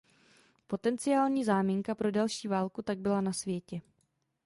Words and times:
Potenciální 0.67 1.43
záminka 1.43 1.95
pro 1.95 2.11
další 2.11 2.47
válku 2.47 2.81
tak 2.81 2.99
byla 2.99 3.21
na 3.21 3.33
světě. 3.33 3.81